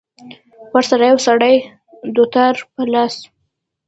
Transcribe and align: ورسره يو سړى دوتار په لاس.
ورسره 0.73 1.03
يو 1.11 1.17
سړى 1.27 1.55
دوتار 2.17 2.53
په 2.73 2.81
لاس. 2.93 3.15